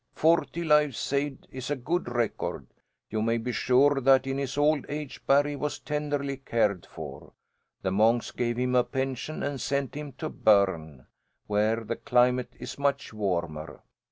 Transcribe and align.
"Forty 0.15 0.63
lives 0.63 0.97
saved 0.97 1.45
is 1.51 1.69
a 1.69 1.75
good 1.75 2.09
record. 2.09 2.65
You 3.11 3.21
may 3.21 3.37
be 3.37 3.51
sure 3.51 4.01
that 4.01 4.25
in 4.25 4.39
his 4.39 4.57
old 4.57 4.87
age 4.89 5.23
Barry 5.27 5.55
was 5.55 5.77
tenderly 5.77 6.37
cared 6.37 6.87
for. 6.87 7.33
The 7.83 7.91
monks 7.91 8.31
gave 8.31 8.57
him 8.57 8.73
a 8.73 8.83
pension 8.83 9.43
and 9.43 9.61
sent 9.61 9.93
him 9.93 10.13
to 10.13 10.27
Berne, 10.27 11.05
where 11.45 11.83
the 11.83 11.97
climate 11.97 12.55
is 12.59 12.79
much 12.79 13.13
warmer. 13.13 13.83